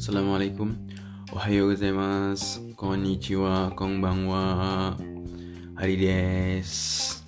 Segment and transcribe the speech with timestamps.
[0.00, 0.72] Assalamualaikum.
[1.36, 2.72] Ohayo gozaimasu.
[2.72, 4.96] Konnichiwa Konbanwa.
[5.76, 7.20] Hari desu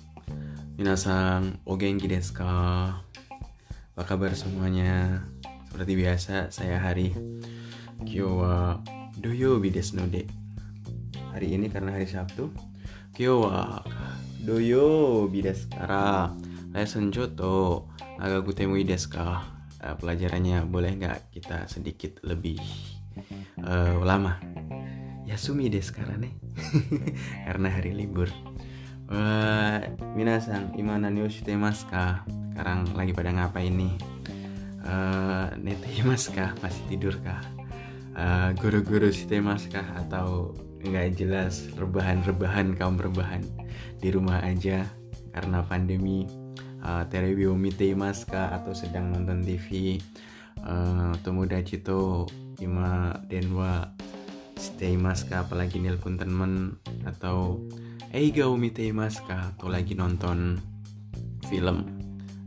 [0.73, 2.97] Minasan O genki desu ka?
[3.93, 5.21] Apa kabar semuanya?
[5.69, 7.13] Seperti biasa saya Hari
[8.09, 8.81] Kyo wa
[9.21, 10.25] Doyobi desu no de
[11.29, 12.49] Hari ini karena hari Sabtu
[13.13, 13.85] Kyo wa
[14.41, 16.33] Doyobi desu kara.
[16.73, 17.85] Lesson Joto
[18.19, 19.45] Agak kutemui desu uh,
[19.79, 22.59] pelajarannya boleh nggak kita sedikit lebih
[23.61, 24.37] uh, lama?
[25.29, 26.33] Yasumi deh sekarang nih.
[27.47, 28.27] Karena hari libur.
[29.07, 29.83] Uh,
[30.17, 31.53] minasan imana yoshite
[31.89, 32.25] ka?
[32.53, 33.93] Sekarang lagi pada ngapain nih?
[34.83, 35.87] Uh, nete
[36.35, 37.39] kah masih tidur kah
[38.17, 43.41] uh, guru-guru shite kah atau nggak jelas rebahan-rebahan kaum rebahan
[44.03, 44.83] di rumah aja
[45.31, 46.27] karena pandemi
[46.83, 47.95] uh, terebi omite
[48.27, 49.97] ka atau sedang nonton TV
[50.67, 52.27] uh, tomodachi to
[52.59, 53.89] ima denwa
[54.59, 57.59] stay ka apalagi nelpon temen atau
[58.13, 58.85] eiga omite
[59.27, 60.61] ka atau lagi nonton
[61.47, 62.03] film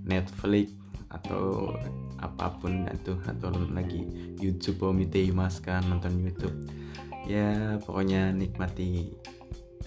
[0.06, 0.72] Netflix?
[1.10, 1.74] Atau
[2.22, 3.18] apa pun itu?
[3.26, 4.06] Atau lagi
[4.40, 5.20] YouTube omite
[5.60, 6.56] ka nonton YouTube?
[7.26, 9.10] Ya pokoknya nikmati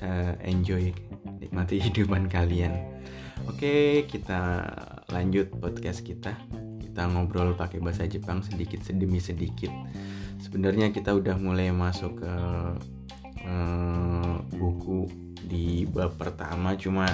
[0.03, 0.91] uh, enjoy
[1.39, 2.98] nikmati hidupan kalian
[3.47, 4.67] Oke, kita
[5.13, 6.35] lanjut podcast kita.
[6.81, 9.71] Kita ngobrol pakai bahasa Jepang sedikit sedemi sedikit.
[10.41, 12.33] Sebenarnya kita udah mulai masuk ke
[13.47, 15.07] uh, buku
[15.47, 17.07] di bab pertama, cuma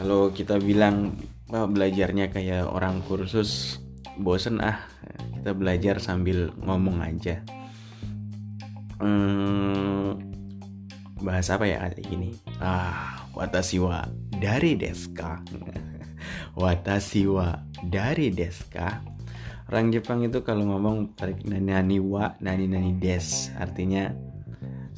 [0.00, 1.12] kalau kita bilang
[1.50, 3.82] bah, belajarnya kayak orang kursus
[4.16, 4.80] bosen ah
[5.40, 7.40] kita belajar sambil ngomong aja
[9.00, 10.20] hmm,
[11.24, 14.06] bahas apa ya ini ah watashi wa
[14.40, 15.42] dari deska.
[16.58, 17.56] Watashi wa
[17.86, 19.00] dari deska.
[19.70, 23.54] Orang Jepang itu kalau ngomong tarik nani nani wa nani nani des.
[23.54, 24.10] Artinya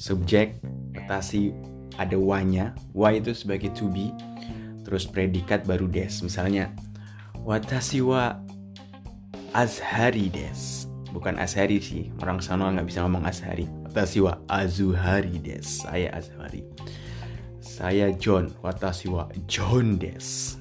[0.01, 0.57] subjek
[0.97, 1.53] watashi
[2.01, 2.73] ada wanya.
[2.97, 4.09] Wa itu sebagai to be
[4.83, 6.25] terus predikat baru des.
[6.25, 6.73] Misalnya
[7.45, 8.41] watashi wa
[9.53, 10.89] azhari des.
[11.13, 13.69] Bukan azhari sih orang sana nggak bisa ngomong azhari.
[13.85, 15.85] Watashi wa azuhari des.
[15.85, 16.65] Saya azhari
[17.83, 18.55] saya John.
[18.63, 20.55] Watashi wa John des.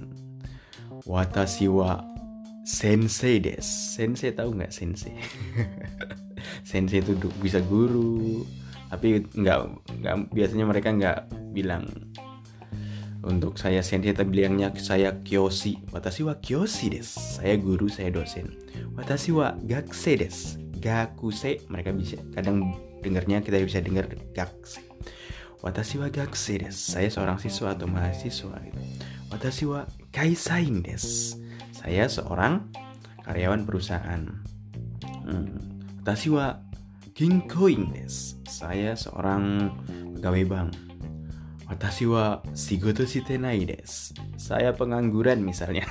[1.05, 2.01] Watashi wa
[2.65, 3.61] sensei des.
[3.61, 5.13] Sensei tahu nggak sensei?
[6.69, 8.41] sensei itu bisa guru,
[8.89, 9.59] tapi nggak
[10.01, 11.19] nggak biasanya mereka nggak
[11.53, 11.85] bilang
[13.21, 18.49] untuk saya sensei tapi bilangnya saya kyoshi watashi wa kyoshi des saya guru saya dosen
[18.97, 22.73] watashi wa gakse des gakuse mereka bisa kadang
[23.05, 24.90] dengarnya kita bisa dengar gakse
[25.61, 26.97] Watashi wa gakusei desu.
[26.97, 28.81] Saya seorang siswa atau mahasiswa gitu.
[29.29, 31.37] Watashi wa kaisain desu.
[31.69, 32.65] Saya seorang
[33.21, 34.41] karyawan perusahaan.
[35.21, 35.53] Hmm.
[36.01, 36.57] Watashi wa
[37.13, 38.41] ginkoin desu.
[38.49, 39.69] Saya seorang
[40.17, 40.73] pegawai bank.
[41.69, 44.17] Watashi wa shigoto shite nai desu.
[44.41, 45.85] Saya pengangguran misalnya.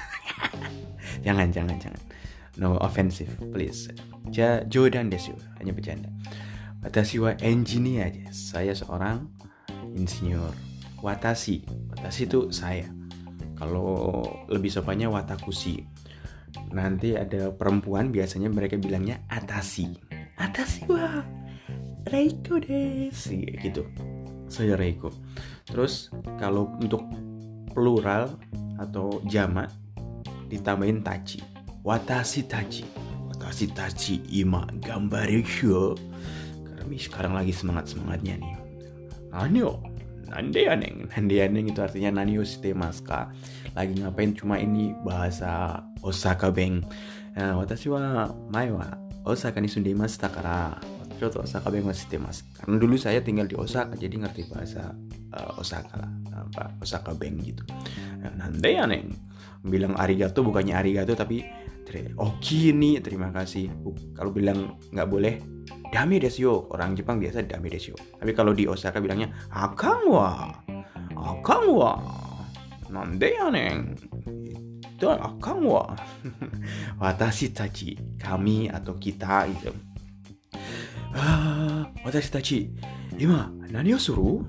[1.26, 2.02] jangan, jangan, jangan.
[2.58, 3.86] No offensive, please.
[4.34, 5.38] Ja, jodan desu.
[5.62, 6.10] Hanya bercanda.
[6.82, 8.58] Watashi wa engineer desu.
[8.58, 9.30] Saya seorang
[9.96, 10.52] insinyur.
[11.00, 11.64] Watashi.
[11.94, 12.88] Watashi itu saya.
[13.56, 15.84] Kalau lebih sopannya watakushi.
[16.74, 21.22] Nanti ada perempuan biasanya mereka bilangnya atasi atasi wah
[22.08, 23.12] Reiko des
[23.60, 23.84] gitu.
[24.48, 25.12] Saya Reiko.
[25.68, 26.08] Terus
[26.40, 27.04] kalau untuk
[27.70, 28.40] plural
[28.80, 29.68] atau jamak
[30.48, 31.44] ditambahin tachi.
[31.84, 32.88] Watashi tachi.
[33.30, 35.94] Watashi tachi ima gambarisho
[36.64, 38.59] karena sekarang lagi semangat semangatnya nih
[39.30, 39.78] Nanyo.
[40.30, 41.66] Nande aneng.
[41.66, 43.34] Itu artinya Nanyo shitemaska
[43.74, 46.86] Lagi ngapain cuma ini bahasa Osaka Beng?
[47.34, 48.86] Nah, Watashi wa mai wa
[49.26, 50.78] Osaka ni sundemasu takara
[51.18, 54.94] Choto Osaka Beng wa shitemasu Karena dulu saya tinggal di Osaka Jadi ngerti bahasa
[55.34, 56.10] uh, Osaka lah.
[56.30, 57.66] Apa Osaka Beng gitu.
[58.22, 59.10] Nah, Nande aneng.
[59.66, 61.42] Bilang arigato bukannya arigato tapi
[62.18, 63.70] Oki nih terima kasih.
[64.14, 65.34] Kalau bilang nggak boleh
[65.90, 67.90] dame desu orang Jepang biasa dame desu
[68.22, 70.54] tapi kalau di Osaka bilangnya akang wa
[71.18, 71.98] akang wa
[72.86, 73.98] nande ya neng?
[74.94, 75.90] Itu akang wa
[77.02, 79.74] watashi tachi kami atau kita itu
[81.18, 82.58] ah watashi tachi
[83.18, 84.46] ima nani suru?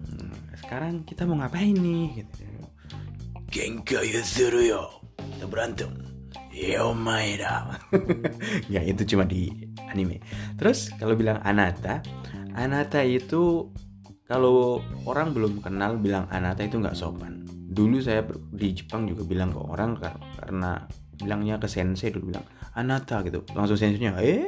[0.61, 2.45] Sekarang kita mau ngapain nih gitu.
[3.51, 4.83] Genkai suru yo
[5.17, 6.10] kita berantem
[6.61, 7.73] Yo maeda
[8.73, 9.49] ya itu cuma di
[9.89, 10.21] anime.
[10.61, 12.05] Terus kalau bilang anata,
[12.53, 13.73] anata itu
[14.29, 14.77] kalau
[15.09, 17.41] orang belum kenal bilang anata itu nggak sopan.
[17.49, 18.21] Dulu saya
[18.53, 19.97] di Jepang juga bilang ke orang
[20.37, 20.85] karena
[21.17, 22.45] bilangnya ke sensei dulu bilang
[22.77, 23.41] anata gitu.
[23.57, 24.45] Langsung senseinya eh?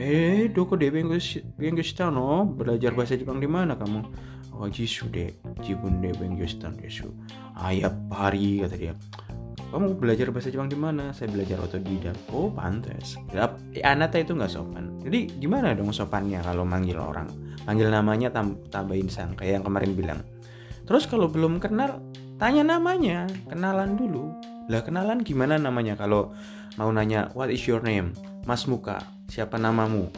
[0.00, 1.20] Eh doko de bengo
[1.60, 2.48] bengo no?
[2.56, 4.00] Belajar bahasa Jepang di mana kamu?
[4.56, 5.36] Oh jisu de.
[5.60, 7.12] Jibun de bengo shita desu
[7.58, 8.94] ayah pari kata dia
[9.68, 11.12] kamu belajar bahasa Jepang di mana?
[11.12, 12.16] Saya belajar otodidak.
[12.32, 13.20] Oh, pantas.
[13.76, 14.96] Eh, Anata itu nggak sopan.
[15.04, 17.28] Jadi gimana dong sopannya kalau manggil orang?
[17.68, 20.20] Manggil namanya tam tambahin sang kayak yang kemarin bilang.
[20.88, 22.00] Terus kalau belum kenal,
[22.40, 24.32] tanya namanya, kenalan dulu.
[24.72, 26.32] Lah kenalan gimana namanya kalau
[26.80, 28.16] mau nanya what is your name?
[28.48, 30.08] Mas Muka, siapa namamu?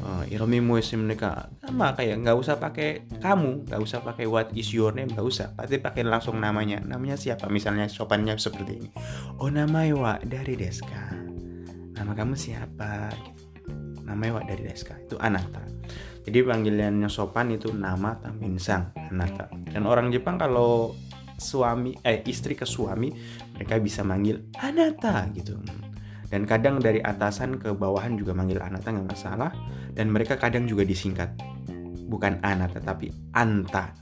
[0.00, 4.94] Uh, Iromi mereka sama kayak nggak usah pakai kamu nggak usah pakai what is your
[4.96, 5.52] name nggak usah.
[5.52, 6.80] Pasti pakai langsung namanya.
[6.80, 7.52] Namanya siapa?
[7.52, 8.88] Misalnya sopannya seperti ini.
[9.36, 11.12] Oh nama wa dari Deska.
[11.92, 13.12] Nama kamu siapa?
[14.08, 14.96] Nama wa dari Deska.
[15.04, 15.62] Itu Anata.
[16.22, 19.50] Jadi panggilannya sopan itu nama tambahin sang Anata.
[19.68, 20.94] Dan orang Jepang kalau
[21.42, 23.10] suami eh istri ke suami
[23.58, 25.58] mereka bisa manggil Anata gitu
[26.32, 29.52] dan kadang dari atasan ke bawahan juga manggil Anata nggak masalah.
[29.92, 31.36] Dan mereka kadang juga disingkat.
[32.08, 33.92] Bukan Anata tapi Anta.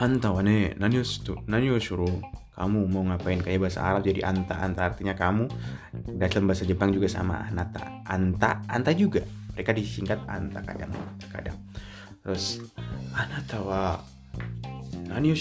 [0.00, 1.04] Anta wane nani
[1.44, 1.68] nani
[2.58, 3.44] kamu mau ngapain?
[3.44, 5.52] Kayak bahasa Arab jadi Anta Anta artinya kamu.
[6.16, 9.20] Dalam bahasa Jepang juga sama Anata Anta Anta juga.
[9.52, 10.96] Mereka disingkat Anta kadang
[11.28, 11.60] kadang.
[12.24, 12.64] Terus
[13.12, 14.00] Anata wa
[15.12, 15.36] nani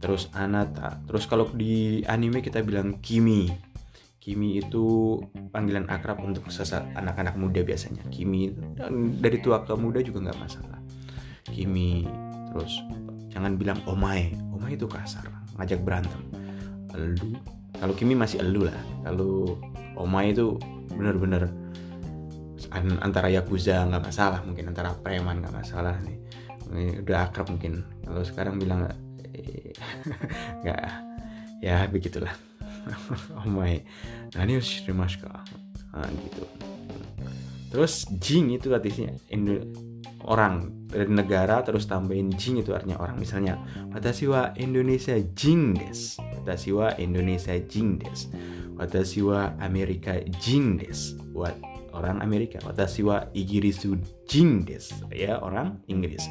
[0.00, 3.69] terus Anata terus kalau di anime kita bilang Kimi
[4.20, 5.16] Kimi itu
[5.48, 8.04] panggilan akrab untuk sesat anak-anak muda biasanya.
[8.12, 8.52] Kimi
[9.16, 10.76] dari tua ke muda juga nggak masalah.
[11.48, 12.04] Kimi
[12.52, 12.84] terus
[13.32, 14.36] jangan bilang omae.
[14.52, 15.24] Omae itu kasar,
[15.56, 16.20] ngajak berantem.
[16.92, 17.32] Elu.
[17.80, 18.76] Kalau Kimi masih elu lah.
[19.08, 19.56] Kalau
[19.96, 20.60] omae itu
[20.92, 21.48] bener-bener
[23.00, 26.20] antara yakuza nggak masalah, mungkin antara preman nggak masalah nih.
[27.00, 27.88] Udah akrab mungkin.
[28.04, 28.84] Kalau sekarang bilang
[30.60, 30.80] nggak
[31.64, 32.49] ya begitulah.
[33.46, 33.84] Omae
[34.34, 35.44] nani o shiremasu ka
[35.92, 36.42] nah, gitu
[37.70, 39.14] terus jing itu artinya
[40.26, 43.16] orang dari negara terus tambahin jing itu artinya orang.
[43.16, 43.56] Misalnya
[43.94, 46.18] watashi wa Indonesia jing des.
[46.18, 48.28] Watashi wa Indonesia jing des.
[48.76, 51.14] Watashi wa Amerika jing des.
[51.30, 51.54] Buat
[51.94, 52.58] orang Amerika.
[52.66, 54.90] Watashi wa Igirisu jing des.
[55.14, 56.26] Ya orang Inggris.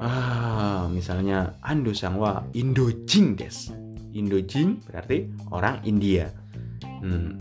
[0.00, 3.68] Ah misalnya ando sang wa Indo jing des
[4.14, 6.32] Indojing berarti orang India.
[6.82, 7.36] Hmm.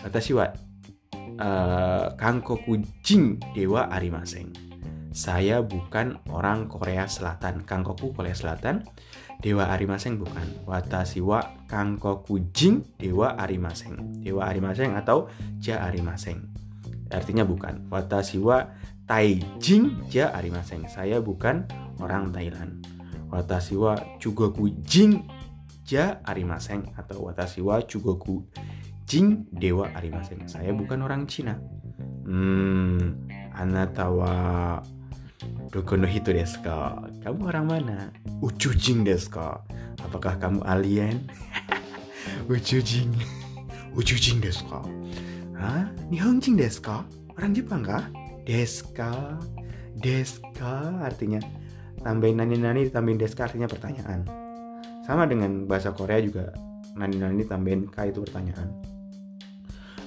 [0.00, 0.48] Watashi wa
[1.40, 4.70] uh, Kangkoku Jing Dewa Arimaseng.
[5.10, 7.66] Saya bukan orang Korea Selatan.
[7.66, 8.86] Kangkoku Korea Selatan.
[9.40, 10.68] Dewa Arimaseng bukan.
[10.68, 14.22] Watashi wa Kangkoku Jing Dewa Arimaseng.
[14.22, 15.26] Dewa Arimaseng atau
[15.58, 16.46] Ja Arimaseng.
[17.10, 17.90] Artinya bukan.
[17.90, 18.70] Watashi wa
[19.10, 20.86] Taijing Ja Arimaseng.
[20.86, 21.66] Saya bukan
[21.98, 22.86] orang Thailand.
[23.32, 25.26] Watashi wa Chugoku Jing
[25.90, 28.46] ja arimaseng atau watashi wa chugoku
[29.10, 30.46] jing dewa arimaseng.
[30.46, 31.58] Saya bukan orang Cina.
[32.22, 33.26] Hmm,
[33.58, 34.34] anata wa
[35.74, 37.02] doko no hito desu ka?
[37.26, 37.98] Kamu orang mana?
[38.38, 39.66] Uchujing desu ka?
[40.06, 41.26] Apakah kamu alien?
[42.54, 43.10] Uchujing.
[43.98, 44.86] Uchujing desu ka?
[45.58, 45.90] Hah?
[46.06, 47.02] Nihonjing desu ka?
[47.34, 48.06] Orang Jepang kah?
[48.46, 49.42] Deska.
[49.98, 51.42] Deska artinya
[52.00, 54.39] tambahin nani-nani ditambahin deska artinya pertanyaan
[55.10, 56.54] sama dengan bahasa Korea juga
[56.94, 58.70] nani-nani tambahin k itu pertanyaan.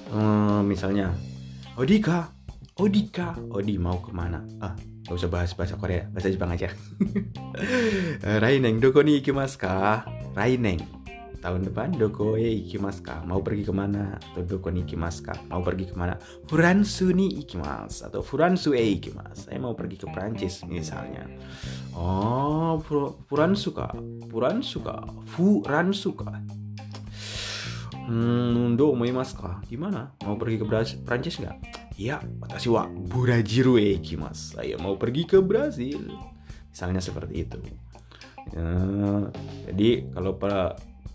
[0.08, 1.12] Hmm, misalnya
[1.76, 2.32] Odika
[2.80, 4.40] Odika Odi mau ke mana?
[4.64, 4.72] Ah
[5.04, 6.72] gak usah bahas bahasa Korea bahasa Jepang aja.
[8.48, 10.08] Raineng doko ni ikimasu ka?
[10.32, 10.80] Raineng
[11.44, 15.36] tahun depan doko e ikimasu ka mau pergi ke mana atau doko ni ikimasu ka
[15.52, 16.16] mau pergi ke mana
[16.48, 21.28] Furansu ni ikimasu atau Furansu e ikimasu saya mau pergi ke Prancis misalnya
[21.92, 22.80] oh
[23.28, 23.92] Furansu ka
[24.32, 25.04] Furansu ka
[25.36, 26.32] Furansu ka
[28.04, 29.64] Hmm, do mas ka?
[29.64, 30.12] Gimana?
[30.28, 30.68] Mau pergi ke
[31.08, 31.56] Prancis nggak?
[31.96, 34.60] Iya, watashi wa Burajiru e ikimasu.
[34.60, 36.12] Saya mau pergi ke Brazil.
[36.68, 37.56] Misalnya seperti itu.
[38.52, 38.68] Ya,
[39.72, 40.36] jadi kalau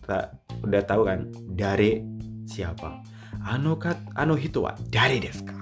[0.10, 0.34] kita
[0.66, 2.02] udah tahu kan dari
[2.50, 2.98] siapa?
[3.46, 4.74] Ano kat ano hito wa?
[4.90, 5.54] Dari deska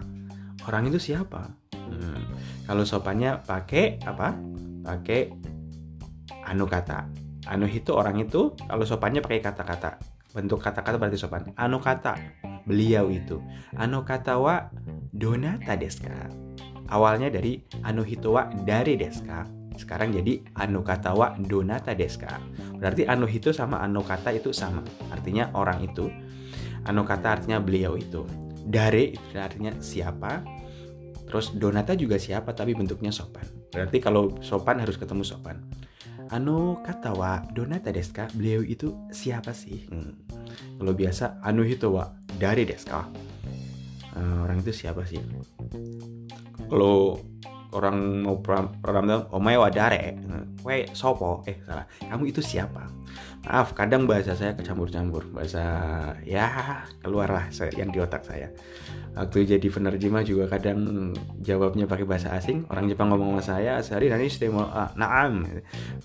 [0.63, 1.51] orang itu siapa?
[1.75, 2.23] Hmm.
[2.63, 4.31] kalau sopannya pakai apa?
[4.87, 5.35] Pakai
[6.47, 7.11] ano kata.
[7.51, 9.99] Ano hito orang itu kalau sopannya pakai kata-kata.
[10.31, 11.51] Bentuk kata-kata berarti sopan.
[11.59, 12.15] Ano kata
[12.63, 13.43] beliau itu.
[13.75, 14.71] Ano kata wa
[15.11, 16.31] donata deska
[16.87, 22.41] awalnya dari ano hito wa dari deska sekarang jadi anu kata wa donata deska.
[22.81, 24.81] Berarti anu hito sama anu kata itu sama.
[25.13, 26.09] Artinya orang itu
[26.89, 28.25] anu kata artinya beliau itu.
[28.67, 30.43] Dare itu artinya siapa
[31.27, 33.45] terus donata juga siapa tapi bentuknya sopan.
[33.71, 35.61] Berarti kalau sopan harus ketemu sopan.
[36.27, 39.87] Anu kata wa donata deska beliau itu siapa sih?
[39.87, 40.19] Hmm.
[40.77, 43.07] kalau biasa anu hito wa dari deska.
[44.17, 45.21] Uh, orang itu siapa sih?
[46.67, 47.21] Kalau
[47.75, 50.15] orang mau program omae wa dare
[50.67, 51.47] kue sopo?
[51.47, 51.87] Eh salah.
[52.03, 52.83] Kamu itu siapa?
[53.47, 55.31] Maaf kadang bahasa saya kecampur-campur.
[55.31, 55.63] Bahasa
[56.27, 57.47] ya keluarlah
[57.79, 58.51] yang di otak saya.
[59.15, 62.67] Waktu jadi penerjemah juga kadang jawabnya pakai bahasa asing.
[62.67, 65.47] Orang Jepang ngomong sama saya sehari nanti mau ah, naam.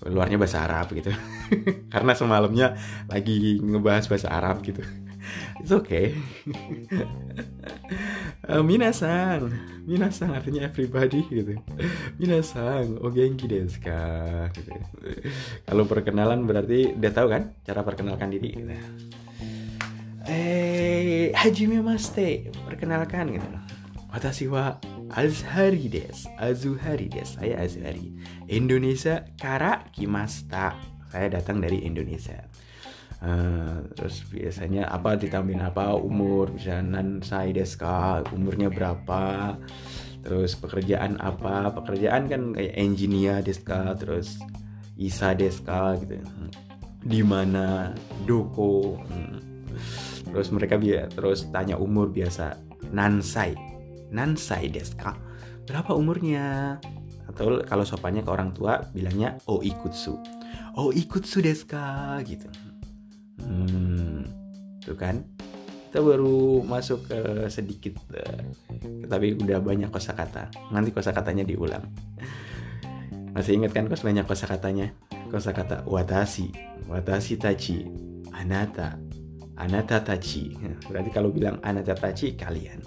[0.07, 1.11] Luarnya bahasa Arab gitu.
[1.93, 2.79] Karena semalamnya
[3.11, 4.81] lagi ngebahas bahasa Arab gitu
[5.61, 6.15] it's okay.
[8.67, 11.59] Minasang minasang artinya everybody gitu.
[12.15, 14.71] Minasang oh genki desu ka gitu.
[15.67, 18.71] kalau perkenalan berarti udah tahu kan cara perkenalkan diri gitu.
[20.23, 23.47] Eh hajime maste perkenalkan gitu.
[24.13, 24.79] Watashi wa
[25.11, 26.25] Azhari des.
[26.39, 27.35] Azuhari des.
[27.35, 28.15] Saya Azhari.
[28.47, 30.79] Indonesia kara kimasta.
[31.11, 32.41] Saya datang dari Indonesia
[33.23, 35.95] uh, terus biasanya apa ditambahin apa?
[35.95, 39.55] Umur misalnya saya deska umurnya berapa?
[40.23, 41.71] Terus pekerjaan apa?
[41.71, 44.39] Pekerjaan kan kayak engineer deska terus
[44.99, 46.19] isa deska gitu.
[47.03, 47.91] Di mana?
[48.27, 48.99] Doko.
[49.07, 49.39] Hmm.
[50.27, 52.59] Terus mereka biar terus tanya umur biasa.
[52.91, 53.55] Nansai.
[54.11, 55.15] Nansai deska
[55.63, 56.77] berapa umurnya?
[57.23, 60.19] Atau kalau sopannya ke orang tua bilangnya oh ikutsu.
[60.75, 62.72] Oh ikutsu deska gitu
[63.41, 64.27] hmm
[64.83, 65.23] tuh kan?
[65.89, 67.19] Kita baru masuk ke
[67.53, 68.49] sedikit uh,
[69.05, 70.49] tapi udah banyak kosakata.
[70.73, 71.85] Nanti kosakatanya diulang.
[73.33, 74.93] Masih ingat kan kos banyak kosakatanya?
[75.29, 76.53] Kosakata watashi
[76.89, 77.85] watashi tachi
[78.33, 78.97] anata
[79.57, 80.53] anata tachi.
[80.89, 82.81] Berarti kalau bilang anata tachi kalian.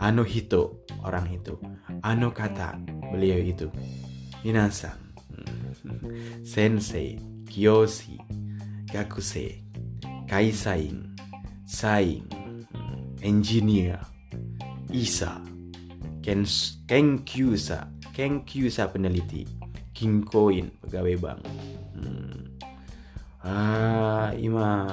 [0.00, 1.56] Ano hito orang itu
[2.04, 2.80] ano kata
[3.12, 3.68] beliau itu.
[4.44, 4.96] Minasan.
[6.40, 8.16] Sensei kyoshi
[8.88, 9.65] gakusei
[10.26, 11.14] kaisain
[11.66, 12.26] sain
[13.22, 14.02] engineer
[14.90, 15.42] isa
[16.22, 19.46] kens kenkyusa kenkyusa peneliti
[19.96, 21.40] kinkoin pegawai bank.
[21.96, 22.52] Hmm.
[23.40, 24.92] ah ima.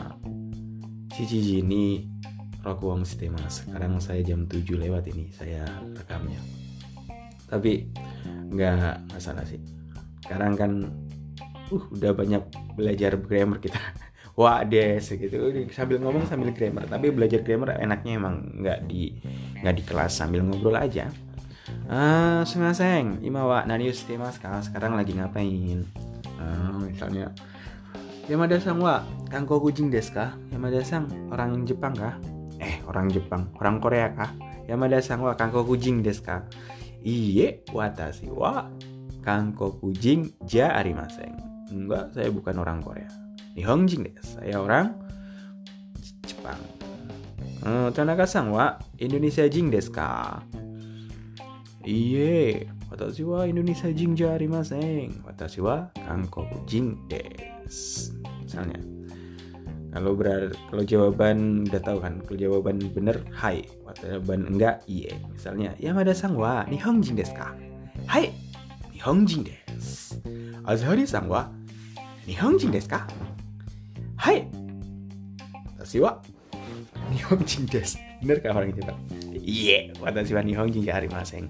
[1.13, 2.09] Cici ini
[2.65, 5.61] Rokuang Mas Sekarang saya jam 7 lewat ini Saya
[5.93, 6.41] rekamnya.
[7.45, 7.85] Tapi
[8.49, 9.61] nggak masalah sih.
[10.25, 10.71] Sekarang kan
[11.69, 12.41] uh, Udah banyak
[12.73, 13.77] belajar grammar kita
[14.33, 15.37] Wah des gitu
[15.69, 18.35] Sambil ngomong sambil grammar Tapi belajar grammar enaknya emang
[18.65, 19.13] nggak di
[19.61, 21.09] nggak di kelas Sambil ngobrol aja
[21.83, 25.83] Ah, uh, sumaseng, ima wa nani mas sekarang lagi ngapain?
[26.39, 27.31] Uh, misalnya
[28.31, 30.31] Yamada sang wa kangko kucing desu ka?
[30.47, 32.15] Yamada sang orang Jepang kah?
[32.63, 34.31] Eh, orang Jepang, orang Korea kah?
[34.63, 36.47] Yamada sang wa kangko kucing desu ka?
[37.03, 38.71] Iye, watashi wa
[39.27, 41.35] kangko kucing ja arimasen.
[41.67, 43.22] Enggak, saya bukan orang Korea.
[43.53, 44.41] Nihongjin desu.
[44.41, 44.97] Saya orang
[46.25, 46.61] Jepang.
[47.63, 50.41] Hmm, Tanaka sang wa Indonesia jing desu ka?
[51.83, 55.23] Iye, watashi wa Indonesia jing ja arimasen.
[55.23, 58.79] Watashi wa kangko kucing desu misalnya
[59.93, 63.65] kalau berar kalau jawaban udah tahu kan kalau jawaban bener hai
[63.97, 67.49] jawaban enggak iya misalnya Yamada sang wa nihongjin desu ka
[68.05, 68.29] hai
[68.93, 70.21] nihongjin desu
[70.69, 71.49] Azhari sang wa
[72.29, 73.09] nihongjin desu ka
[74.19, 74.45] hai
[75.73, 76.19] watashi wa
[77.13, 78.99] nihongjin desu bener kah orang Jepang
[79.39, 81.49] iya watashi wa nihongjin ja arimasen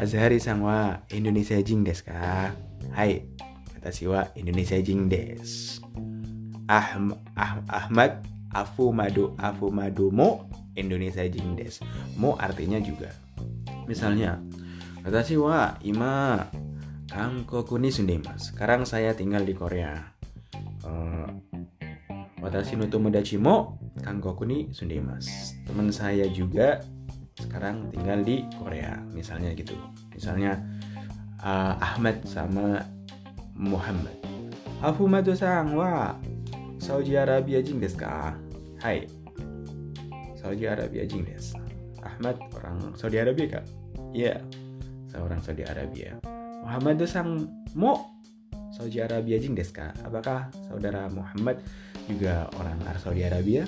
[0.00, 2.54] Azhari sang wa Indonesia jing desu ka
[2.96, 3.26] hai
[3.80, 5.80] Watashi wa Indonesia jing des.
[6.68, 8.20] Ahm, ah, Ahmad
[8.52, 10.12] Afumado Afumado
[10.76, 11.80] Indonesia jing des.
[12.20, 13.08] Mo artinya juga.
[13.88, 14.36] Misalnya,
[15.00, 16.44] Watashi wa ima
[17.08, 18.52] Kangkoku ni sundemas.
[18.52, 19.96] Sekarang saya tinggal di Korea.
[20.84, 21.28] Eh,
[22.40, 26.80] Watashi no Tomodachimo Kangkoku ni Sundemas teman saya juga
[27.36, 29.76] sekarang tinggal di Korea misalnya gitu.
[30.12, 30.60] Misalnya
[31.40, 32.84] eh, uh, Ahmad sama
[33.56, 34.16] Muhammad.
[34.80, 36.16] Ahumado sang wa?
[36.80, 38.32] Saudi Arabia jing desu ka?
[38.80, 39.04] Hai.
[40.40, 41.60] Saudi Arabia jing desu
[42.00, 43.64] Ahmad orang Saudi Arabia kak?
[44.16, 44.38] Iya yeah.
[45.12, 46.16] Seorang Saudi Arabia.
[46.64, 48.19] Muhammad sang mo?
[48.70, 49.94] Saudi Arabia jing des kak?
[50.06, 51.62] Apakah saudara Muhammad
[52.06, 53.66] juga orang Saudi Arabia?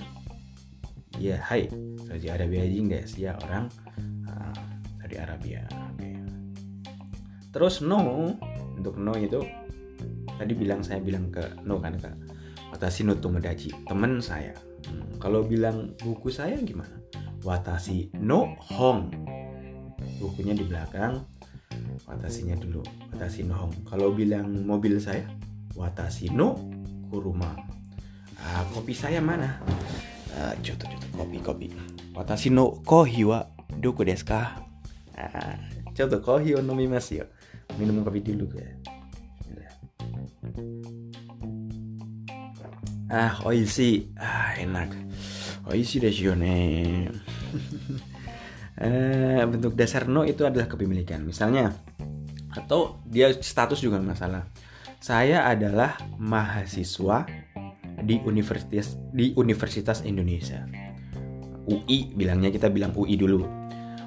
[1.20, 1.68] Yeah, hai.
[2.08, 3.10] Saudi Arabia jing des.
[3.18, 3.68] Ya, orang
[4.30, 4.56] uh,
[5.02, 5.66] Saudi Arabia.
[5.94, 6.16] Okay.
[7.52, 8.32] Terus no,
[8.78, 9.44] untuk no itu
[10.42, 12.16] tadi bilang saya bilang ke no kan kak
[12.74, 14.56] Watashi no Tomodachi teman saya
[14.90, 16.98] hmm, kalau bilang buku saya gimana
[17.46, 19.12] Watashi no Hong
[20.18, 21.22] bukunya di belakang
[22.08, 22.82] Watashinya dulu
[23.12, 25.26] Watashi no Hong kalau bilang mobil saya
[25.76, 26.56] Watashi no
[27.12, 27.52] Kuruma.
[28.40, 29.60] Ah, kopi saya mana?
[30.32, 31.68] Uh, coto coto kopi kopi.
[32.16, 34.64] Watashi no kohi wa doko desu ka
[35.12, 35.60] ah,
[35.92, 37.26] coto kohi o nomimasu yo.
[37.76, 38.68] Minum kopi dulu ya.
[43.12, 44.08] Ah oishi.
[44.16, 44.96] Ah enak.
[45.68, 46.52] Oishi desu yo ne
[48.82, 51.22] eh, bentuk dasar no itu adalah kepemilikan.
[51.22, 51.70] Misalnya
[52.52, 54.44] atau dia status juga masalah
[55.02, 57.26] saya adalah mahasiswa
[58.06, 60.62] di Universitas di Universitas Indonesia.
[61.66, 63.42] UI bilangnya kita bilang UI dulu.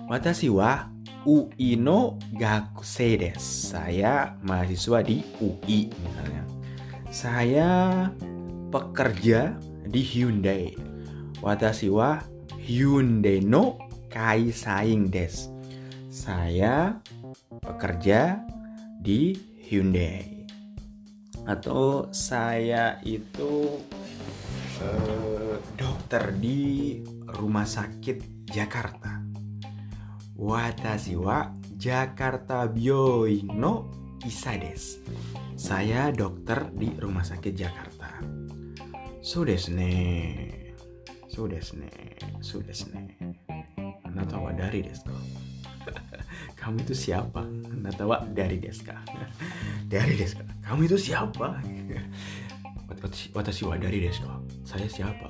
[0.08, 0.88] Watashi wa
[1.27, 6.44] UI no gakusei saya mahasiswa di UI misalnya.
[7.12, 7.70] Saya
[8.72, 9.51] pekerja
[9.84, 10.79] di Hyundai.
[11.44, 12.24] Watashi wa
[12.55, 13.85] Hyundai no
[14.16, 15.52] Kai Saing Des.
[16.08, 17.04] Saya
[17.60, 18.40] bekerja
[19.04, 20.48] di Hyundai.
[21.44, 23.76] Atau saya itu
[24.80, 29.20] eh, dokter di rumah sakit Jakarta.
[30.40, 31.20] Watashi
[31.76, 33.92] Jakarta Bioing no
[34.24, 35.04] Isades.
[35.60, 38.24] Saya dokter di rumah sakit Jakarta.
[39.20, 39.44] So
[41.28, 41.92] Sudesne.
[42.40, 42.64] So
[44.16, 45.12] natawa dari desko.
[46.60, 47.44] Kamu itu siapa?
[47.76, 48.98] Natawa dari deska.
[49.94, 50.42] Dari deska.
[50.66, 51.62] Kamu itu siapa?
[53.38, 54.42] Watashi wa dari desko.
[54.66, 55.30] Saya siapa?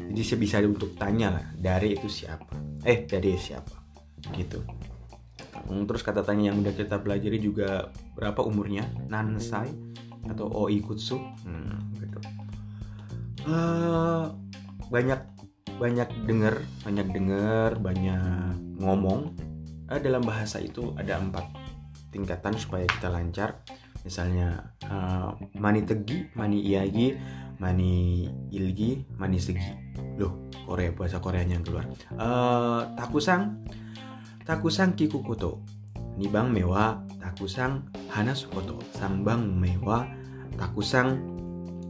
[0.00, 2.56] Jadi saya bisa untuk tanya lah dari itu siapa?
[2.88, 3.76] Eh dari siapa?
[4.32, 4.64] Gitu.
[5.68, 8.88] Terus kata tanya yang udah kita pelajari juga berapa umurnya?
[9.12, 9.68] Nansai
[10.24, 11.20] atau oikutsu?
[11.44, 12.18] Hmm, gitu.
[13.44, 14.32] Uh,
[14.88, 15.20] banyak
[15.80, 19.32] banyak dengar banyak dengar banyak ngomong.
[19.88, 21.48] Uh, dalam bahasa itu ada empat
[22.12, 23.64] tingkatan supaya kita lancar.
[24.04, 27.16] Misalnya uh, mani tegi mani iagi
[27.56, 29.72] mani ilgi mani segi.
[30.20, 31.88] Loh Korea bahasa Koreanya yang keluar.
[32.12, 33.64] Uh, takusang
[34.44, 35.64] takusang kikukoto.
[36.20, 38.76] Nibang mewa takusang hanasukoto.
[38.92, 40.04] Sambang mewa
[40.60, 41.16] takusang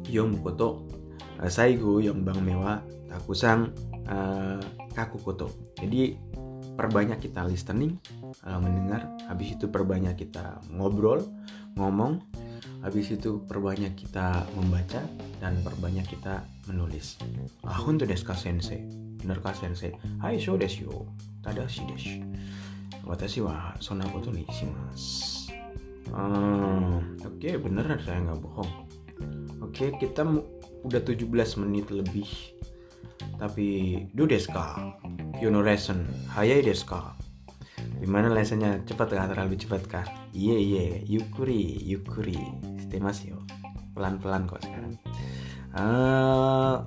[0.07, 0.87] yomukoto
[1.49, 3.73] Saigo yang Bang Mewa Takusang
[4.11, 4.61] uh,
[4.93, 5.49] Kakukoto.
[5.79, 6.19] Jadi
[6.75, 7.97] perbanyak kita listening,
[8.45, 11.25] uh, mendengar, habis itu perbanyak kita ngobrol,
[11.79, 12.21] ngomong,
[12.81, 15.05] habis itu perbanyak kita membaca
[15.39, 17.21] dan perbanyak kita menulis.
[17.65, 18.85] Ah, untuk desu ka sensei?
[19.21, 19.93] Benar ka sensei?
[20.21, 21.09] Hai, so desu yo.
[21.45, 22.21] Tadashi desu.
[23.05, 25.53] Watashi wa sonna koto ni shimasu.
[26.11, 28.73] Uh, Oke, okay, bener saya nggak bohong.
[29.63, 30.27] Oke, kita
[30.83, 31.29] udah 17
[31.63, 32.27] menit lebih
[33.41, 34.77] tapi do this ka?
[35.41, 36.05] You know lesson,
[36.37, 37.17] hayai desu ka?
[38.01, 38.81] Gimana lessonnya?
[38.89, 39.29] Cepat kah?
[39.29, 40.07] Terlalu cepat kah?
[40.33, 40.97] Iya yeah, iya, yeah.
[41.05, 42.41] yukuri, yukuri.
[42.81, 43.41] Stemas yo.
[43.93, 44.97] Pelan-pelan kok sekarang.
[45.77, 46.85] Uh,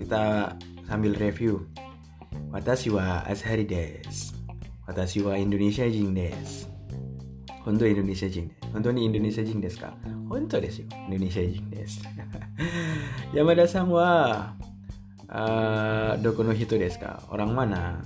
[0.00, 0.56] kita
[0.88, 1.64] sambil review.
[2.52, 4.32] Watashi wa Azhari des.
[4.88, 6.64] Watashi wa Indonesia jing des.
[7.64, 8.64] Honto Indonesia jing des.
[8.72, 9.92] Honto ni Indonesia jing des ka?
[10.32, 10.88] Honto desu.
[11.08, 12.00] Indonesia jing des.
[13.36, 14.40] Yamada-san wa
[15.26, 16.30] Eh, uh, no
[17.34, 17.98] Orang mana?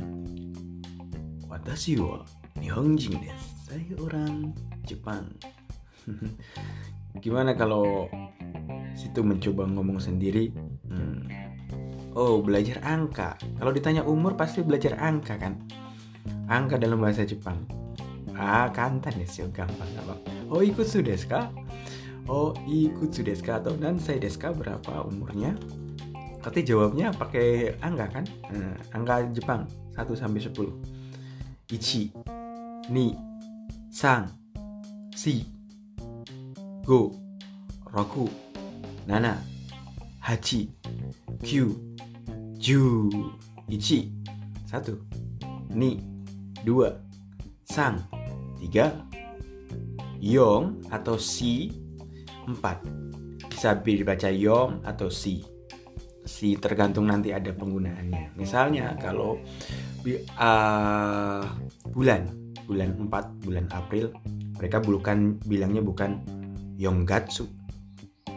[1.44, 2.24] Watashi wa
[2.56, 3.48] Nihonjin desu.
[3.68, 4.56] Saya orang
[4.88, 5.28] Jepang.
[7.24, 8.08] Gimana kalau
[8.96, 10.48] situ mencoba ngomong sendiri?
[10.88, 11.28] Hmm.
[12.16, 13.36] Oh, belajar angka.
[13.60, 15.60] Kalau ditanya umur pasti belajar angka kan?
[16.48, 17.68] Angka dalam bahasa Jepang.
[18.32, 20.16] Ah, kantan sih, gampang apa?
[20.48, 21.28] Oh, ikut sudah desu?
[22.24, 25.52] Oh, ikut sudah desu ka atau dan saya desu berapa umurnya?
[26.40, 28.24] Tapi jawabnya pakai angka kan?
[28.52, 32.10] Nah, angka Jepang 1 sampai 10 ichi
[32.90, 33.14] ni
[33.94, 34.26] sang
[35.14, 35.46] si
[36.82, 37.14] go
[37.94, 38.26] roku
[39.06, 39.38] nana
[40.24, 40.66] hachi
[41.44, 41.76] kyu
[42.58, 43.08] ju.
[43.70, 44.10] Ichi
[44.66, 44.98] satu.
[45.70, 46.02] Ni
[46.66, 46.90] dua.
[47.62, 48.02] Sang
[48.58, 48.90] tiga.
[50.18, 51.70] Yong atau si
[52.50, 55.46] 4 bisa dibaca yom atau si
[56.30, 58.38] si tergantung nanti ada penggunaannya.
[58.38, 59.42] Misalnya kalau
[60.38, 61.42] uh,
[61.90, 62.30] bulan
[62.70, 64.14] bulan 4 bulan April
[64.54, 66.22] mereka bukan bilangnya bukan
[66.78, 67.50] Yonggatsu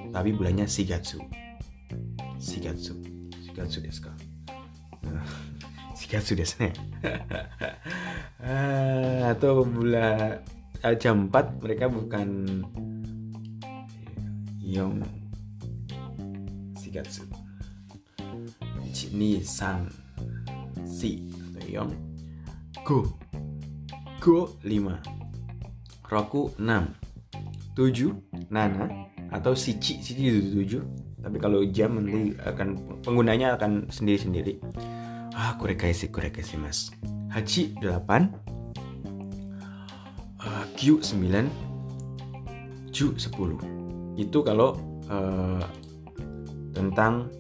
[0.10, 1.22] tapi bulannya Shigatsu.
[2.42, 2.98] Shigatsu.
[3.46, 4.14] Shigatsu desu ka?
[6.02, 6.74] Shigatsu desu ne
[8.42, 10.42] uh, atau bulan
[10.82, 12.28] uh, jam 4 mereka bukan
[14.74, 15.24] 4
[16.98, 17.33] 4
[19.12, 19.92] 月123
[22.84, 28.14] 4 5 5 5 Roku 6 7
[28.54, 28.86] Nana
[29.34, 34.60] atau Sichi Sichi itu 7 tapi kalau jam nanti akan penggunanya akan sendiri-sendiri.
[35.32, 36.92] Ah kurekaisi kurekaisi mas.
[37.32, 38.28] Haji 8
[40.44, 44.78] uh, Q 9 Ju 10 itu kalau
[45.10, 45.64] uh,
[46.78, 47.32] tentang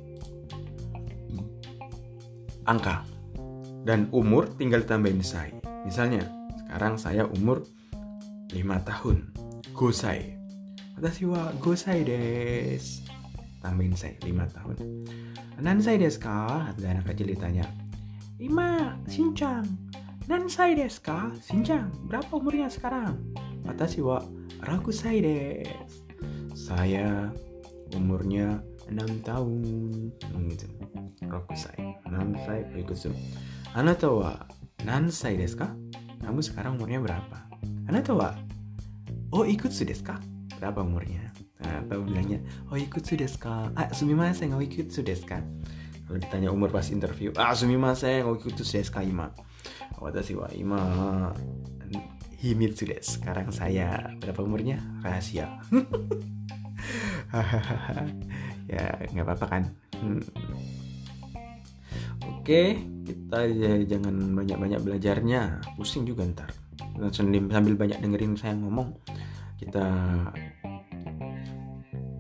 [2.69, 3.04] angka.
[3.84, 5.52] Dan umur tinggal tambahin sai
[5.84, 6.23] misalnya
[6.63, 7.67] sekarang saya umur
[8.49, 9.17] 5 tahun.
[9.76, 10.39] Gosai.
[10.95, 13.04] Watashi wa gosai des.
[13.60, 14.76] Tambahin saya 5 tahun.
[15.62, 16.71] Nansai desu ka?
[16.73, 17.65] Ada anak kecil ditanya.
[18.41, 19.63] Ima, Shinchan,
[20.26, 21.30] nansai desu ka?
[21.45, 23.19] Shinchan, berapa umurnya sekarang?
[23.63, 24.21] Watashi wa
[24.63, 25.73] rakusai desu.
[26.54, 27.30] Saya
[27.93, 29.62] umurnya 6 tahun.
[30.32, 30.67] Hmm, gitu.
[31.24, 33.12] Rakusai, nansai ikutsu.
[33.74, 34.38] Anata wa
[34.84, 35.72] nansai desu ka?
[36.24, 37.48] Kamu sekarang umurnya berapa?
[37.89, 38.36] Anata wa
[39.34, 40.19] oh ikutsu desu ka?
[40.60, 41.32] Berapa umurnya?
[41.63, 43.72] Nah, atau bilangnya oh ikutsu desu ka?
[43.74, 45.39] Ah, sumimasen, oh ikutsu desu ka?
[46.13, 49.32] kalau ditanya umur pas interview ah sumimasen oh ikutsu desu ka ima
[49.98, 50.78] watashi wa ima
[52.38, 55.48] himitsu desu sekarang saya berapa umurnya rahasia
[58.74, 59.64] ya nggak apa-apa kan?
[60.02, 60.24] Hmm.
[62.24, 62.62] oke
[63.04, 65.62] kita ya, jangan banyak-banyak belajarnya.
[65.78, 66.50] Pusing juga ntar.
[67.14, 68.94] Sambil banyak dengerin saya ngomong
[69.60, 69.86] kita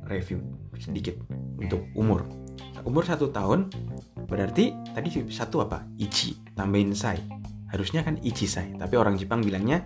[0.07, 0.39] review
[0.77, 1.17] sedikit
[1.57, 2.27] untuk umur.
[2.83, 3.71] Umur satu tahun
[4.27, 5.87] berarti tadi satu apa?
[5.97, 7.19] Ichi tambahin sai.
[7.71, 9.81] Harusnya kan ichi sai tapi orang Jepang bilangnya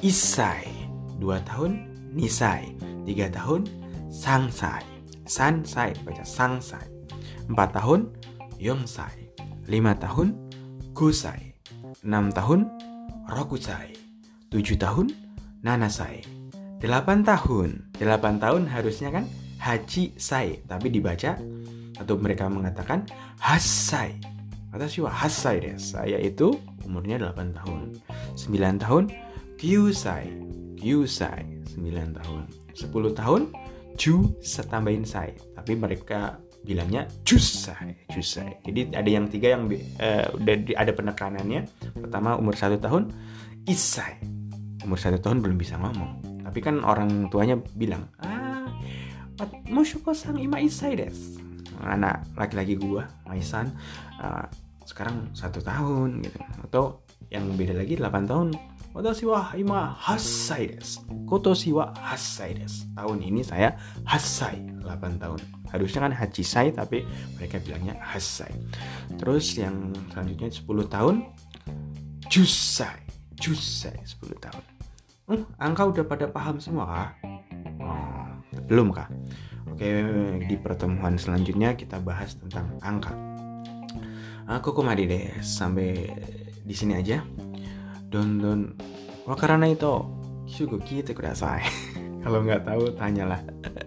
[0.00, 0.66] isai.
[1.18, 1.76] Dua tahun
[2.14, 2.74] nisai.
[3.04, 3.64] Tiga tahun
[4.12, 4.97] sangsai
[5.28, 6.88] sansai baca sangsai
[7.52, 8.08] empat tahun
[8.58, 9.28] yongsai
[9.68, 10.34] lima tahun
[10.96, 11.54] gosai
[12.02, 12.64] enam tahun
[13.28, 13.92] rokusai
[14.48, 15.12] tujuh tahun
[15.62, 16.24] nanasai
[16.80, 19.28] delapan tahun delapan tahun harusnya kan
[19.60, 21.36] haji sai tapi dibaca
[21.98, 23.04] atau mereka mengatakan
[23.38, 24.16] hasai
[24.68, 25.96] Watashi wa hasai desu.
[25.96, 26.52] Saya itu
[26.84, 27.96] umurnya 8 tahun.
[28.36, 29.04] 9 tahun
[29.56, 30.28] kyusai.
[30.76, 32.42] Kyusai 9 tahun.
[32.76, 33.40] 10 tahun
[33.98, 34.32] ju
[34.70, 35.34] tambahin sai.
[35.52, 38.62] Tapi mereka bilangnya jusai, jusai.
[38.62, 39.66] Jadi ada yang tiga yang
[39.98, 40.26] uh,
[40.78, 41.66] ada penekanannya.
[41.98, 43.10] Pertama umur satu tahun
[43.66, 44.22] isai.
[44.86, 46.42] Umur satu tahun belum bisa ngomong.
[46.46, 48.64] Tapi kan orang tuanya bilang, ah,
[49.68, 51.38] mushuko sang ima isai desu
[51.84, 53.70] anak laki-laki gua Maisan
[54.18, 54.46] uh,
[54.82, 58.48] sekarang satu tahun gitu atau yang beda lagi 8 tahun
[58.98, 65.38] Watashi wa ima hasai desu Kotoshi wa hasai desu Tahun ini saya hasai 8 tahun
[65.70, 67.06] Harusnya kan hachisai tapi
[67.38, 68.50] mereka bilangnya hasai
[69.14, 71.14] Terus yang selanjutnya 10 tahun
[72.26, 72.98] Jusai
[73.38, 74.64] Jusai 10 tahun
[75.30, 77.10] hmm, Angka udah pada paham semua kah?
[77.78, 78.26] Oh,
[78.66, 79.06] belum kah?
[79.78, 79.94] Oke,
[80.42, 83.14] di pertemuan selanjutnya kita bahas tentang angka.
[84.50, 86.10] Aku kemari deh, sampai
[86.66, 87.22] di sini aja.
[88.08, 88.87] Don don
[92.24, 93.44] Kalau nggak tahu tanyalah.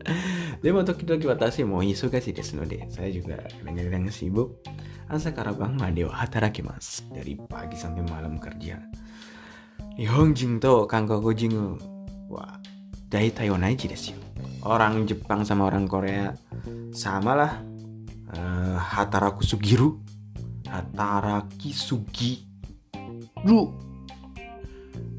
[0.61, 2.85] Demo tokidoki watashi mo isogashi desu node.
[2.93, 4.61] Saya juga kadang-kadang sibuk.
[5.09, 7.09] Asa karabang madeo hatarakimasu.
[7.09, 8.77] Dari pagi sampai malam kerja.
[9.97, 11.57] Nihonjin to Kanggokujin
[12.29, 12.61] wa
[13.09, 14.21] daitai onaiji desu yo
[14.63, 16.31] orang Jepang sama orang Korea
[16.93, 17.51] sama lah
[18.31, 19.99] uh, Hataraku Sugiru
[20.69, 22.39] Hataraki Sugi
[23.43, 23.90] lu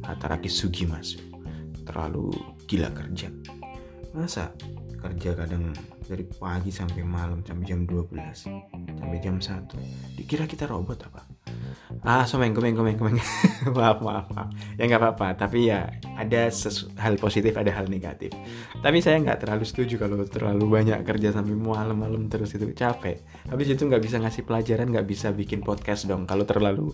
[0.02, 1.18] Hataraki Sugi mas
[1.86, 2.30] terlalu
[2.66, 3.30] gila kerja.
[4.12, 4.52] Masa
[5.02, 5.74] kerja kadang
[6.06, 8.12] dari pagi sampai malam sampai jam 12
[9.00, 11.26] sampai jam 1 dikira kita robot apa
[12.02, 13.16] ah someng komeng komeng komeng
[13.76, 14.48] maaf maaf maaf.
[14.80, 15.28] Ya nggak apa-apa.
[15.36, 16.50] Tapi ya ada
[16.98, 18.32] hal positif ada hal negatif.
[18.80, 23.22] Tapi saya nggak terlalu setuju kalau terlalu banyak kerja sampai malam-malam terus itu capek.
[23.48, 26.90] Habis itu nggak bisa ngasih pelajaran nggak bisa bikin podcast dong kalau terlalu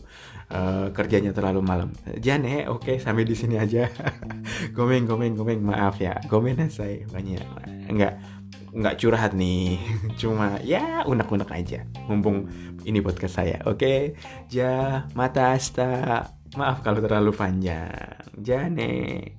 [0.52, 1.94] uh, kerjanya terlalu malam.
[2.18, 3.88] Jane oke okay, sampai di sini aja.
[4.76, 7.42] Komeng komeng maaf ya komen saya banyak.
[7.88, 8.37] Nggak
[8.78, 9.82] nggak curhat nih.
[10.20, 11.82] Cuma ya unek-unek aja.
[12.06, 12.46] Mumpung
[12.86, 13.82] ini podcast saya oke?
[13.82, 13.98] Okay?
[14.46, 16.22] ja mata asta.
[16.54, 17.90] Maaf kalau terlalu panjang.
[18.38, 19.34] Jane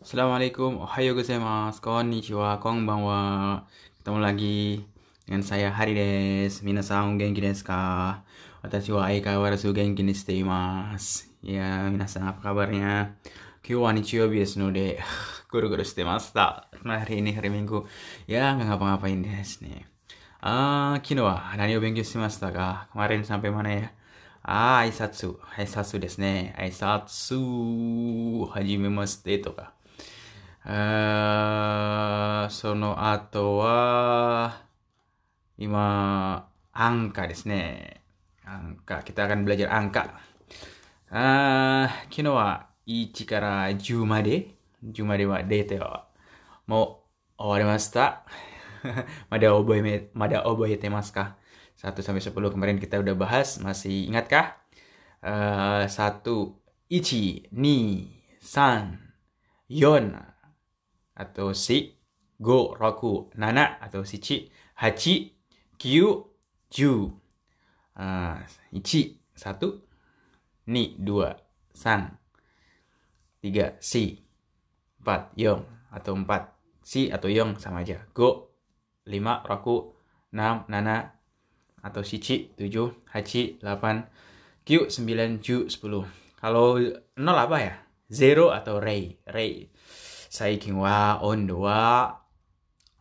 [0.00, 3.62] Assalamualaikum, ohayo gozaimasu, konnichiwa, konbanwa.
[4.00, 4.82] Ketemu lagi
[5.22, 6.64] dengan saya Hari des.
[6.66, 8.24] Minasan genki desu ka?
[8.64, 10.02] Watashi wa aikawarazu genki
[11.46, 13.14] Ya, minasan apa kabarnya?
[13.62, 15.00] 今日は日曜日ですので、
[15.50, 16.68] ぐるぐるしてました。
[16.82, 17.84] まリいニフレミング。
[18.26, 19.86] いやー、ガバガバいいんですね。
[20.40, 23.94] ああ、昨日は何を勉強しましたが、マリーニさんペマネ。
[24.42, 25.36] あー、挨拶。
[25.56, 26.54] 挨拶ですね。
[26.58, 28.48] 挨拶。
[28.48, 29.38] はじめまして。
[29.38, 29.74] とか。
[30.64, 34.62] ああ、その後は、
[35.58, 38.00] 今、アンカですね。
[38.44, 39.02] アンカ。
[39.02, 40.18] 北側に belajar アンカ。
[41.10, 46.07] あー、昨日は、wa 1から10まで10まではデータは
[46.67, 47.03] も
[47.37, 48.25] う終わりました。
[49.29, 49.81] Mada oboy
[50.13, 51.35] Mada oboy temaska.
[51.81, 54.57] 1 sampai 10 kemarin kita udah bahas, masih ingatkah?
[55.25, 56.21] Uh, 1
[56.89, 58.07] 1 2
[58.41, 58.97] 3
[59.69, 60.35] 4
[61.15, 61.97] atau si
[62.37, 65.31] go roku nana atau si ci hachi
[65.79, 66.27] kyu
[66.69, 66.91] ju
[67.95, 68.37] uh,
[68.75, 69.79] ichi satu
[70.67, 71.39] ni dua
[71.71, 72.18] san
[73.40, 74.20] tiga si.
[75.00, 75.64] Empat yong.
[75.90, 77.08] Atau empat si.
[77.08, 78.04] Atau yong sama aja.
[78.12, 78.54] Go.
[79.08, 79.96] Lima roku.
[80.30, 81.10] Enam nana.
[81.80, 83.10] Atau sici tujuh.
[83.10, 84.04] Hachi delapan
[84.62, 86.04] q sembilan ju sepuluh.
[86.36, 86.78] Kalau
[87.16, 87.74] nol apa ya?
[88.10, 89.70] Zero atau rei rei
[90.30, 92.12] saikin wa ondo wa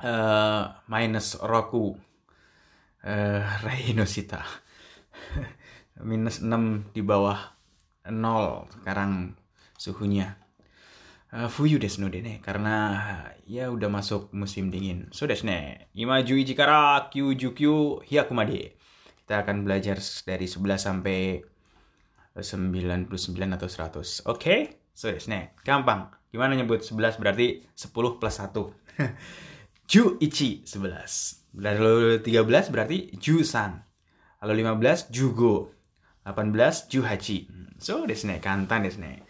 [0.02, 1.94] uh, minus roku.
[3.00, 4.44] Uh, rei no sita.
[6.04, 7.40] Minus 6 di bawah
[8.12, 9.36] nol sekarang
[9.80, 10.36] suhunya
[11.32, 12.76] uh, fuyu desu no de ne karena
[13.48, 18.76] ya udah masuk musim dingin so desu ne ima juichi kara kyuju kyu hyaku made
[19.24, 19.96] kita akan belajar
[20.28, 21.40] dari 11 sampai
[22.36, 23.08] 99
[23.56, 24.60] atau 100 oke okay?
[24.92, 28.54] so desu ne gampang Gimana nyebut 11 berarti 10 plus 1.
[29.92, 31.58] Ju ichi 11.
[31.58, 33.82] Lalu 13 berarti Ju san.
[34.46, 35.74] Lalu 15 Jugo.
[36.30, 37.50] 18 Ju hachi.
[37.82, 39.26] So desu ne, kantan desu ne.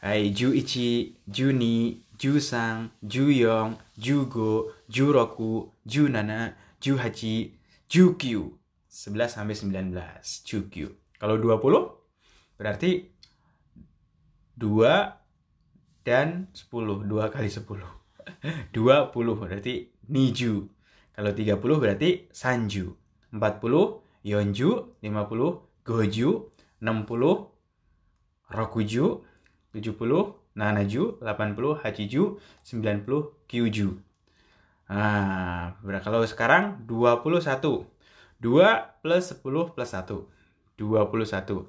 [0.00, 6.54] Hai, Ju ichi, Ju ni, Ju san, Ju yong, Ju go, Ju roku, Ju nana,
[6.80, 7.58] Ju hachi,
[7.90, 8.58] Ju kyu.
[8.88, 10.22] 11 sampai 19.
[10.46, 10.88] Ju kyu.
[11.18, 11.98] Kalau 20
[12.58, 13.10] berarti
[14.54, 15.18] 2
[16.06, 16.70] dan 10
[17.06, 17.66] 2 kali 10
[18.70, 20.66] 20 berarti niju
[21.14, 22.94] kalau 30 berarti sanju
[23.34, 24.70] 40 yonju
[25.02, 26.30] 50 goju
[26.82, 27.46] 60
[28.50, 29.06] rokuju
[29.74, 33.88] 70 nanaju, 80 hachiju, 90 kyuju.
[34.88, 37.84] Nah, kalau sekarang 21.
[38.40, 40.24] 2 plus 10 plus 1.
[40.78, 41.68] 21.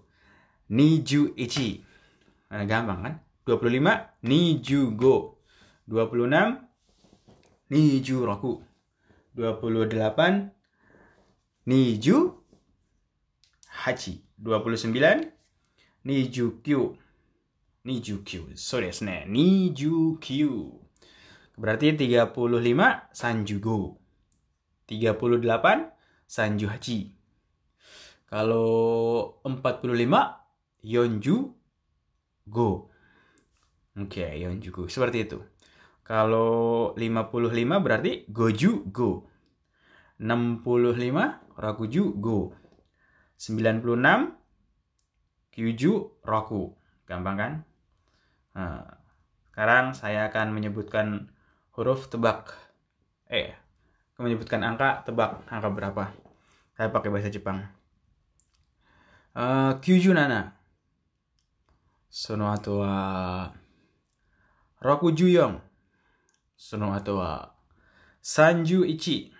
[0.69, 1.83] Niju ichi.
[2.49, 3.15] Nah, gampang kan?
[3.43, 5.41] 25 niju go.
[5.89, 6.69] 26
[7.69, 8.63] niju roku.
[9.35, 10.49] 28
[11.65, 12.17] niju
[13.83, 14.23] hachi.
[14.39, 15.27] 29
[16.05, 16.95] niju kyu.
[17.85, 18.55] 29.
[18.55, 19.25] So desu ne.
[19.27, 20.79] Nijukiu.
[21.57, 23.99] Berarti 35 Sanjugo.
[24.87, 25.91] 38
[26.27, 27.11] Sanjuhachi.
[28.29, 30.39] Kalau 45
[30.85, 31.37] Yonju
[32.47, 32.89] go.
[33.99, 34.87] Oke, okay, Yonju go.
[34.87, 35.39] Seperti itu.
[36.07, 39.29] Kalau 55 berarti Goju go.
[40.17, 42.55] 65 Rakuju go.
[43.37, 44.39] 96
[45.53, 46.78] Kyuju Raku.
[47.08, 47.52] Gampang kan?
[48.54, 48.84] Nah,
[49.50, 51.30] sekarang saya akan menyebutkan
[51.74, 52.54] huruf tebak.
[53.28, 53.54] Eh,
[54.18, 56.04] menyebutkan angka tebak angka berapa.
[56.74, 57.62] Saya pakai bahasa Jepang.
[59.34, 60.54] Uh, kyuju nana.
[62.14, 63.50] Sono ato wa
[64.84, 65.58] 64
[66.56, 67.54] その後は
[68.22, 69.32] 31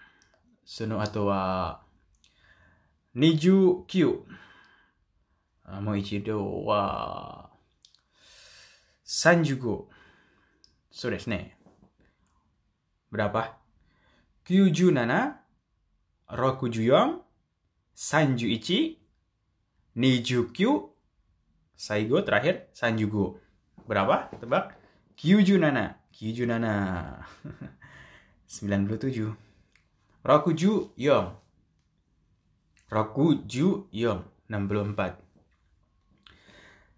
[0.65, 1.83] その後は
[3.15, 4.23] 29
[5.83, 7.48] もう一度は
[9.09, 9.87] 35
[10.91, 11.57] そうですね
[13.13, 13.57] berapa
[14.45, 15.35] 97
[16.29, 17.23] 64
[17.95, 18.99] 31
[19.97, 20.95] 29
[21.77, 23.41] Saigo terakhir Sanjugo
[23.87, 24.85] berapa tebak
[25.17, 25.95] Kyuju Nana.
[26.13, 27.27] Kyuju Nana.
[28.49, 29.35] 97.
[30.25, 31.33] Rokuju Yong.
[32.91, 34.23] Rokuju Yong.
[34.51, 35.15] 64.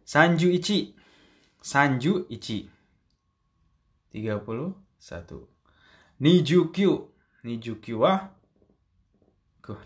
[0.04, 0.94] Sanju Ichi.
[1.62, 2.70] Sanju Ichi.
[4.12, 4.72] 31.
[6.20, 7.08] Nijukyu.
[7.44, 8.30] Nijukyu wa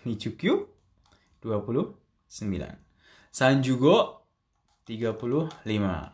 [0.05, 0.69] Nijukyu
[1.43, 2.77] 29.
[3.33, 4.23] Sanjugo
[4.87, 6.13] 35.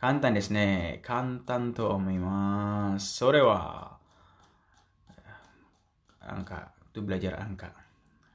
[0.00, 1.00] 簡単ですね。
[1.02, 3.16] 簡単と思います。
[3.16, 3.98] それは、
[6.20, 6.70] angka.
[6.92, 7.72] Itu belajar angka.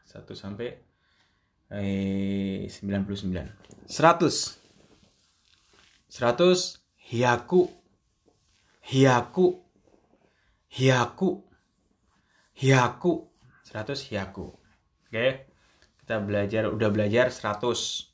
[0.06, 0.78] 1 sampai
[1.72, 3.48] eh, 99.
[3.88, 4.60] 100.
[6.09, 6.81] 100.
[7.09, 7.69] Hiyaku.
[8.85, 9.47] Hiyaku.
[10.69, 11.31] Hiyaku.
[12.57, 13.13] Hiyaku.
[13.65, 14.47] 100 hiyaku.
[15.09, 15.27] Oke.
[16.01, 18.09] Kita belajar, udah belajar 100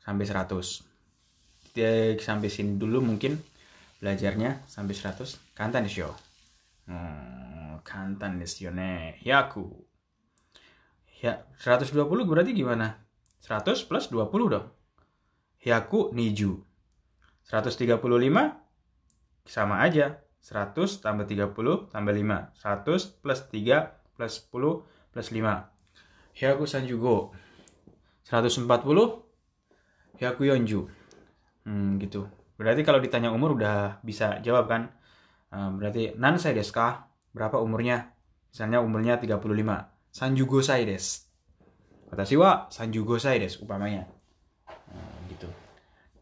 [0.00, 0.90] sampai 100
[2.18, 3.38] sampai sini dulu mungkin
[4.00, 6.10] belajarnya sampai 100 kantan desu yo.
[6.88, 9.20] Hmm, kantan yo ne.
[9.22, 9.68] Yaku.
[11.20, 12.96] Ya, 120 berarti gimana?
[13.44, 14.66] 100 plus 20 dong.
[15.60, 16.69] Hyaku niju.
[17.48, 18.00] 135
[19.46, 20.20] sama aja.
[20.40, 22.56] 100 tambah 30 tambah 5.
[22.56, 25.68] 100 plus 3 plus 10 plus 5.
[26.36, 27.36] Hyaku sanjugo.
[28.24, 28.64] 140
[30.20, 30.84] Hyaku yonju.
[31.64, 32.28] Hmm, gitu.
[32.60, 34.92] Berarti kalau ditanya umur udah bisa jawab kan?
[35.48, 37.08] Uh, berarti nan saya desu ka?
[37.32, 38.12] Berapa umurnya?
[38.52, 39.40] Misalnya umurnya 35.
[40.12, 41.24] Sanjugo sai desu.
[42.12, 44.04] Watashi wa sanjugo sai desu upamanya.
[44.68, 45.48] Nah, gitu.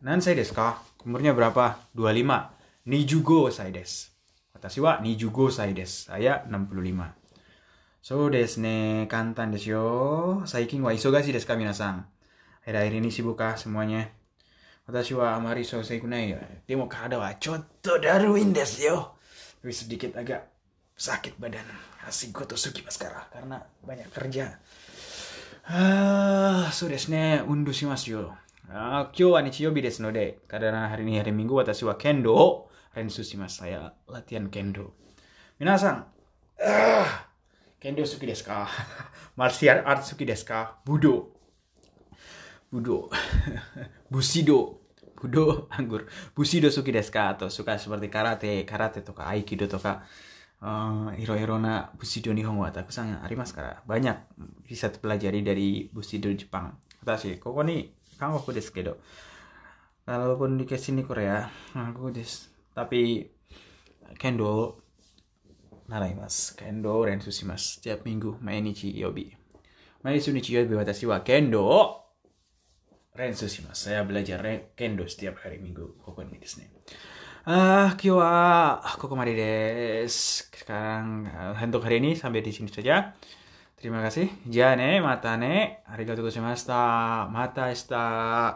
[0.06, 0.78] Nan sai desu ka?
[1.06, 1.78] Umurnya berapa?
[1.94, 2.90] 25.
[2.90, 4.10] Nijugo sai desu.
[4.56, 6.10] Watashi wa nijugo sai desu.
[6.10, 7.14] Saya 65.
[8.02, 9.86] So desu ne, kantan desu yo.
[10.48, 12.02] Saikin wa isogashi desu ka minasan.
[12.64, 14.10] Akhir-akhir ini sibuk kah semuanya?
[14.90, 16.34] Watashi wa amari sosei kunai.
[16.66, 19.20] Demo kada wa chotto daruin desu yo.
[19.62, 20.50] Tapi sedikit agak
[20.98, 21.68] sakit badan.
[22.08, 24.58] Asik goto tusuki maskara karena banyak kerja.
[25.68, 28.32] Ah, so desu ne, undushi yo
[28.68, 28.74] undu shimasu yo.
[28.74, 32.68] Ah, kyo wa nichiyobi desu no de, karena hari ini hari Minggu watashi wa kendo
[32.94, 33.64] rensu shimasu.
[33.64, 34.92] Saya latihan kendo.
[35.60, 36.04] Minasan,
[36.60, 37.26] ah,
[37.80, 38.50] kendo suki desu?
[39.36, 40.46] Martial art suki desu?
[40.84, 41.32] Budo.
[42.72, 43.10] Budo.
[44.10, 44.80] Busido.
[45.16, 46.06] Budo anggur.
[46.36, 47.18] Busido suki desu?
[47.18, 49.66] Atau suka seperti karate, karate ka, aikido.
[50.58, 53.78] Uh, hero-hero na busido nihon wa takusan arimasu kara.
[53.86, 54.34] Banyak
[54.66, 56.74] bisa dipelajari dari busido Jepang.
[56.98, 57.62] Watashi, koko
[58.18, 58.98] ni kangoku desu kedo.
[60.02, 62.50] Kalaupun di sini Korea, aku des.
[62.74, 63.30] Tapi
[64.18, 64.82] kendo
[65.86, 66.58] naraimasu.
[66.58, 67.78] Kendo rensu shimasu.
[67.78, 69.30] Setiap minggu, mainichi yobi.
[70.02, 71.94] Mainichi yobi watashi wa kendo
[73.14, 73.94] rensu shimasu.
[73.94, 74.42] Saya belajar
[74.74, 76.02] kendo setiap hari minggu.
[76.02, 76.74] Koko ni desu ne.
[77.46, 80.48] Ah, kyo wa koko mari desu.
[80.50, 81.30] Sekarang
[81.62, 83.14] untuk hari ini sampai di sini saja.
[83.80, 84.10] terima
[84.46, 85.82] じゃあね、またね。
[85.86, 87.28] ありがとうございました。
[87.32, 87.94] また明日。